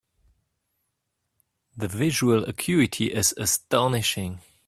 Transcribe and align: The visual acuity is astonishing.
The 1.77 1.87
visual 1.87 2.45
acuity 2.45 3.11
is 3.13 3.35
astonishing. 3.37 4.41